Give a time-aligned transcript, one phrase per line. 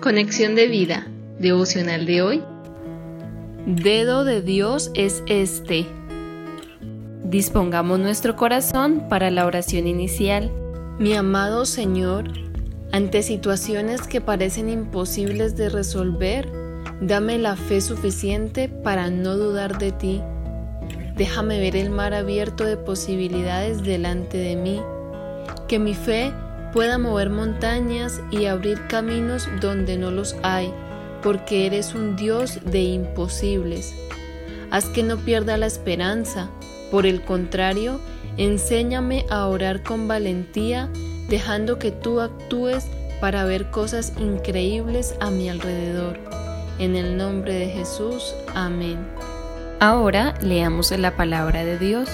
[0.00, 1.06] Conexión de vida,
[1.38, 2.42] devocional de hoy.
[3.66, 5.84] Dedo de Dios es este.
[7.22, 10.50] Dispongamos nuestro corazón para la oración inicial.
[10.98, 12.32] Mi amado Señor,
[12.92, 16.50] ante situaciones que parecen imposibles de resolver,
[17.02, 20.22] dame la fe suficiente para no dudar de ti.
[21.14, 24.80] Déjame ver el mar abierto de posibilidades delante de mí.
[25.68, 26.32] Que mi fe
[26.72, 30.72] pueda mover montañas y abrir caminos donde no los hay,
[31.22, 33.94] porque eres un Dios de imposibles.
[34.70, 36.48] Haz que no pierda la esperanza,
[36.90, 38.00] por el contrario,
[38.36, 40.88] enséñame a orar con valentía,
[41.28, 42.86] dejando que tú actúes
[43.20, 46.18] para ver cosas increíbles a mi alrededor.
[46.78, 48.98] En el nombre de Jesús, amén.
[49.80, 52.08] Ahora leamos la palabra de Dios.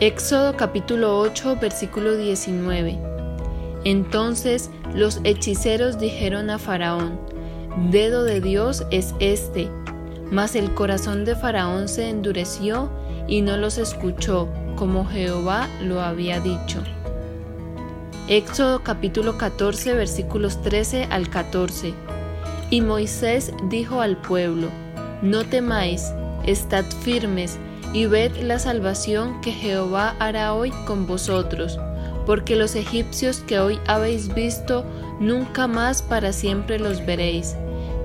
[0.00, 3.11] Éxodo capítulo 8, versículo 19.
[3.84, 7.18] Entonces los hechiceros dijeron a Faraón,
[7.90, 9.68] Dedo de Dios es este.
[10.30, 12.90] Mas el corazón de Faraón se endureció
[13.28, 16.82] y no los escuchó, como Jehová lo había dicho.
[18.28, 21.92] Éxodo capítulo 14 versículos 13 al 14.
[22.70, 24.68] Y Moisés dijo al pueblo,
[25.22, 26.12] No temáis,
[26.46, 27.58] estad firmes
[27.92, 31.78] y ved la salvación que Jehová hará hoy con vosotros,
[32.26, 34.84] porque los egipcios que hoy habéis visto,
[35.20, 37.56] nunca más para siempre los veréis.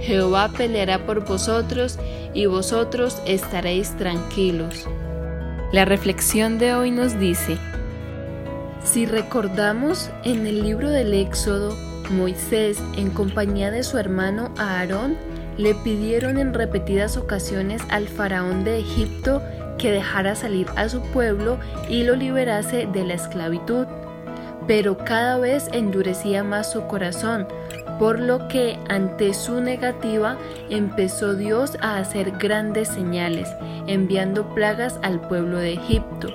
[0.00, 1.98] Jehová peleará por vosotros
[2.34, 4.86] y vosotros estaréis tranquilos.
[5.72, 7.58] La reflexión de hoy nos dice,
[8.84, 11.76] si recordamos en el libro del Éxodo,
[12.10, 15.16] Moisés, en compañía de su hermano Aarón,
[15.58, 19.42] le pidieron en repetidas ocasiones al faraón de Egipto
[19.78, 23.86] que dejara salir a su pueblo y lo liberase de la esclavitud.
[24.66, 27.46] Pero cada vez endurecía más su corazón,
[27.98, 30.36] por lo que ante su negativa
[30.70, 33.48] empezó Dios a hacer grandes señales,
[33.86, 36.28] enviando plagas al pueblo de Egipto.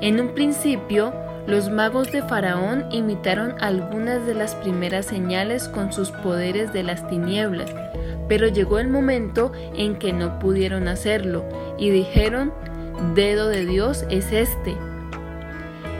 [0.00, 1.12] En un principio,
[1.46, 7.06] los magos de Faraón imitaron algunas de las primeras señales con sus poderes de las
[7.08, 7.74] tinieblas,
[8.28, 11.44] pero llegó el momento en que no pudieron hacerlo
[11.78, 12.52] y dijeron,
[13.14, 14.76] dedo de Dios es este.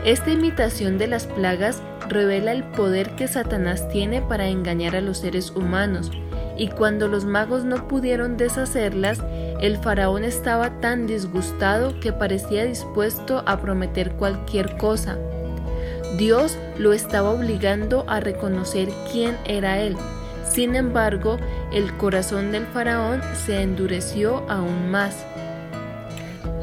[0.03, 1.79] Esta imitación de las plagas
[2.09, 6.09] revela el poder que Satanás tiene para engañar a los seres humanos,
[6.57, 9.19] y cuando los magos no pudieron deshacerlas,
[9.61, 15.19] el faraón estaba tan disgustado que parecía dispuesto a prometer cualquier cosa.
[16.17, 19.95] Dios lo estaba obligando a reconocer quién era él.
[20.49, 21.37] Sin embargo,
[21.71, 25.25] el corazón del faraón se endureció aún más.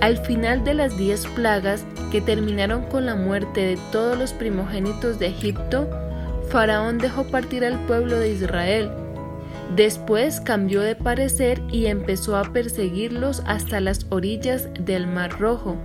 [0.00, 5.18] Al final de las diez plagas que terminaron con la muerte de todos los primogénitos
[5.18, 5.88] de Egipto,
[6.50, 8.90] Faraón dejó partir al pueblo de Israel.
[9.74, 15.76] Después cambió de parecer y empezó a perseguirlos hasta las orillas del Mar Rojo.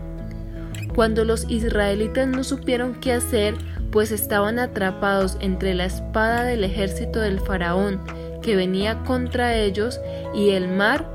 [0.96, 3.56] Cuando los israelitas no supieron qué hacer,
[3.92, 8.00] pues estaban atrapados entre la espada del ejército del faraón
[8.42, 10.00] que venía contra ellos
[10.36, 11.10] y el mar,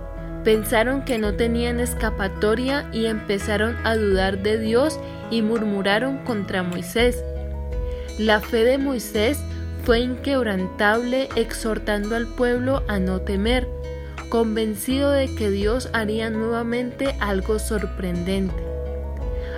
[0.48, 4.98] pensaron que no tenían escapatoria y empezaron a dudar de Dios
[5.30, 7.22] y murmuraron contra Moisés.
[8.18, 9.38] La fe de Moisés
[9.84, 13.68] fue inquebrantable exhortando al pueblo a no temer,
[14.30, 18.56] convencido de que Dios haría nuevamente algo sorprendente.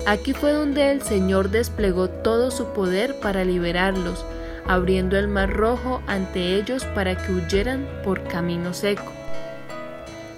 [0.08, 4.26] Aquí fue donde el Señor desplegó todo su poder para liberarlos,
[4.66, 9.19] abriendo el mar rojo ante ellos para que huyeran por camino seco.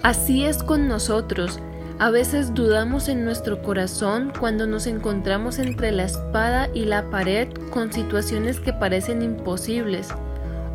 [0.03, 1.59] Así es con nosotros.
[1.97, 7.47] A veces dudamos en nuestro corazón cuando nos encontramos entre la espada y la pared
[7.71, 10.09] con situaciones que parecen imposibles.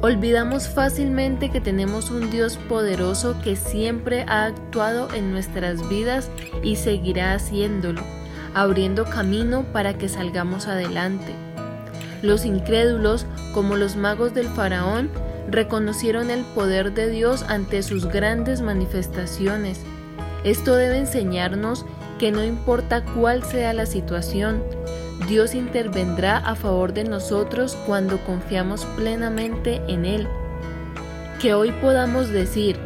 [0.01, 6.31] Olvidamos fácilmente que tenemos un Dios poderoso que siempre ha actuado en nuestras vidas
[6.63, 8.03] y seguirá haciéndolo
[8.55, 11.35] abriendo camino para que salgamos adelante.
[12.23, 15.11] Los incrédulos, como los magos del faraón,
[15.51, 19.81] reconocieron el poder de Dios ante sus grandes manifestaciones.
[20.45, 21.85] Esto debe enseñarnos
[22.19, 24.63] que no importa cuál sea la situación,
[25.29, 30.29] Dios intervendrá a favor de nosotros cuando confiamos plenamente en Él.
[31.41, 32.79] Que hoy podamos decir,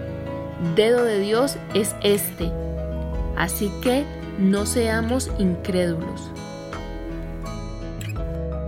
[0.74, 2.50] dedo de Dios es este.
[3.36, 4.04] Así que
[4.38, 6.30] no seamos incrédulos.